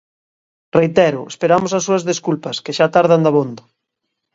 [0.77, 3.63] Reitero, esperamos as súas desculpas, que xa tardan dabondo.